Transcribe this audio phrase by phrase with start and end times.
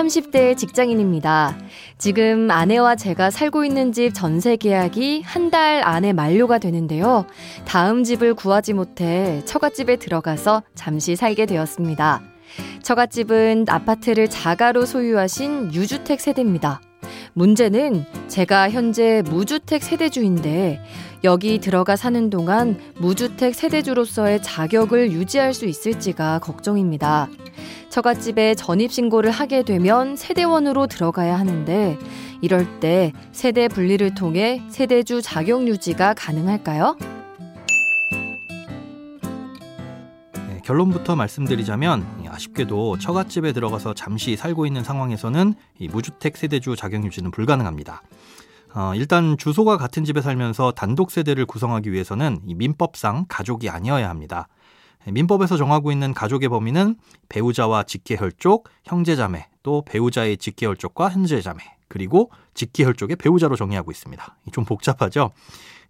[0.00, 1.56] 30대 직장인입니다.
[1.98, 7.26] 지금 아내와 제가 살고 있는 집 전세 계약이 한 달 안에 만료가 되는데요.
[7.64, 12.22] 다음 집을 구하지 못해 처갓집에 들어가서 잠시 살게 되었습니다.
[12.82, 16.80] 처갓집은 아파트를 자가로 소유하신 유주택 세대입니다.
[17.34, 20.80] 문제는 제가 현재 무주택 세대주인데
[21.22, 27.28] 여기 들어가 사는 동안 무주택 세대주로서의 자격을 유지할 수 있을지가 걱정입니다.
[27.90, 31.98] 처갓집에 전입신고를 하게 되면 세대원으로 들어가야 하는데
[32.40, 36.96] 이럴 때 세대 분리를 통해 세대주 자격 유지가 가능할까요?
[40.70, 45.54] 결론부터 말씀드리자면 아쉽게도 처갓집에 들어가서 잠시 살고 있는 상황에서는
[45.90, 48.02] 무주택 세대주 자격 유지는 불가능합니다.
[48.76, 54.46] 어, 일단 주소가 같은 집에 살면서 단독 세대를 구성하기 위해서는 민법상 가족이 아니어야 합니다.
[55.08, 56.94] 민법에서 정하고 있는 가족의 범위는
[57.28, 64.36] 배우자와 직계혈족, 형제자매, 또 배우자의 직계혈족과 형제자매, 그리고 직계혈족의 배우자로 정의하고 있습니다.
[64.52, 65.32] 좀 복잡하죠?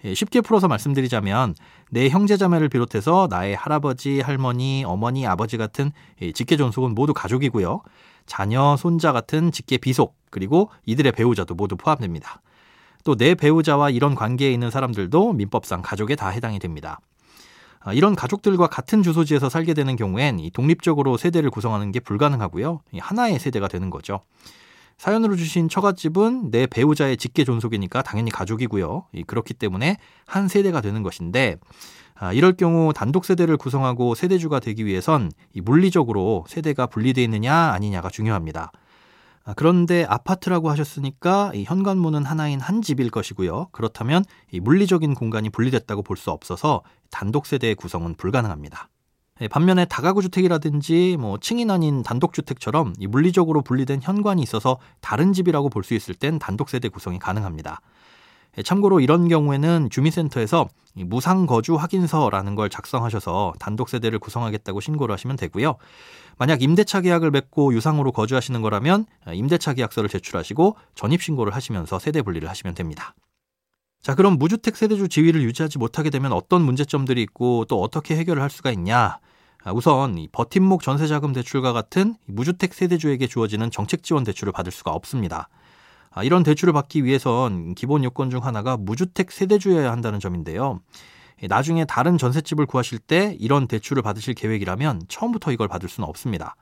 [0.05, 1.55] 예, 쉽게 풀어서 말씀드리자면
[1.91, 5.93] 내 형제자매를 비롯해서 나의 할아버지, 할머니, 어머니, 아버지 같은
[6.35, 7.83] 직계 존속은 모두 가족이고요.
[8.27, 12.41] 자녀, 손자 같은 직계 비속, 그리고 이들의 배우자도 모두 포함됩니다.
[13.05, 17.01] 또 내 배우자와 이런 관계에 있는 사람들도 민법상 가족에 다 해당이 됩니다.
[17.81, 22.81] 아, 이런 가족들과 같은 주소지에서 살게 되는 경우엔 독립적으로 세대를 구성하는 게 불가능하고요.
[22.99, 24.21] 하나의 세대가 되는 거죠.
[25.01, 29.07] 사연으로 주신 처갓집은 내 배우자의 직계 존속이니까 당연히 가족이고요.
[29.27, 29.97] 그렇기 때문에
[30.27, 31.57] 한 세대가 되는 것인데
[32.15, 38.73] 아, 이럴 경우 단독 세대를 구성하고 세대주가 되기 위해선 물리적으로 세대가 분리되어 있느냐 아니냐가 중요합니다.
[39.47, 43.69] 아, 그런데 아파트라고 하셨으니까 이 현관문은 하나인 한 집일 것이고요.
[43.73, 44.23] 그렇다면
[44.53, 48.91] 이 물리적인 공간이 분리됐다고 볼 수 없어서 단독 세대의 구성은 불가능합니다.
[49.43, 55.33] 예, 반면에 다가구 주택이라든지 뭐 층이 아닌 단독 주택처럼 이 물리적으로 분리된 현관이 있어서 다른
[55.33, 57.81] 집이라고 볼 수 있을 땐 단독 세대 구성이 가능합니다.
[58.59, 65.37] 예, 참고로 이런 경우에는 주민센터에서 무상 거주 확인서라는 걸 작성하셔서 단독 세대를 구성하겠다고 신고를 하시면
[65.37, 65.77] 되고요.
[66.37, 72.47] 만약 임대차 계약을 맺고 유상으로 거주하시는 거라면 임대차 계약서를 제출하시고 전입 신고를 하시면서 세대 분리를
[72.49, 73.15] 하시면 됩니다.
[74.03, 78.51] 자, 그럼 무주택 세대주 지위를 유지하지 못하게 되면 어떤 문제점들이 있고 또 어떻게 해결을 할
[78.51, 79.19] 수가 있냐?
[79.63, 85.49] 아, 우선 버팀목 전세자금 대출과 같은 무주택 세대주에게 주어지는 정책 지원 대출을 받을 수가 없습니다.
[86.11, 90.81] 아, 이런 대출을 받기 위해선 기본 요건 중 하나가 무주택 세대주여야 한다는 점인데요.
[91.49, 96.57] 나중에 다른 전셋집을 구하실 때 이런 대출을 받으실 계획이라면 처음부터 이걸 받을 수는 없습니다.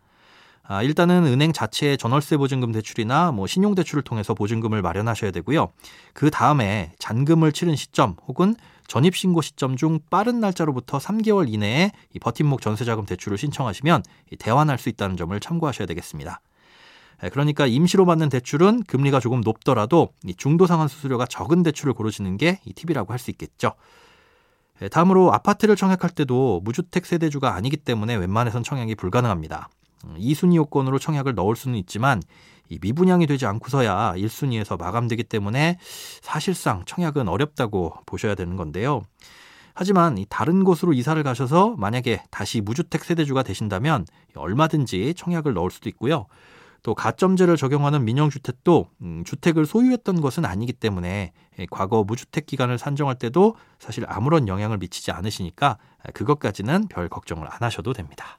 [0.70, 5.72] 아, 일단은 은행 자체의 전월세 보증금 대출이나 뭐 신용 대출을 통해서 보증금을 마련하셔야 되고요.
[6.12, 8.54] 그 다음에 잔금을 치른 시점 혹은
[8.86, 14.02] 전입 신고 시점 중 빠른 날짜로부터 3개월 이내에 이 버팀목 전세자금 대출을 신청하시면
[14.38, 16.42] 대환할 수 있다는 점을 참고하셔야 되겠습니다.
[17.24, 22.60] 예, 그러니까 임시로 받는 대출은 금리가 조금 높더라도 중도 상환 수수료가 적은 대출을 고르시는 게
[22.74, 23.72] 팁이라고 할 수 있겠죠.
[24.82, 29.70] 예, 다음으로 아파트를 청약할 때도 무주택 세대주가 아니기 때문에 웬만해선 청약이 불가능합니다.
[30.04, 32.22] 2순위 음, 요건으로 청약을 넣을 수는 있지만
[32.69, 35.78] 이 미분양이 되지 않고서야 1순위에서 마감되기 때문에
[36.20, 39.03] 사실상 청약은 어렵다고 보셔야 되는 건데요.
[39.75, 46.26] 하지만 다른 곳으로 이사를 가셔서 만약에 다시 무주택 세대주가 되신다면 얼마든지 청약을 넣을 수도 있고요.
[46.82, 53.17] 또 가점제를 적용하는 민영주택도 음, 주택을 소유했던 것은 아니기 때문에 예, 과거 무주택 기간을 산정할
[53.17, 55.78] 때도 사실 아무런 영향을 미치지 않으시니까
[56.12, 58.38] 그것까지는 별 걱정을 안 하셔도 됩니다.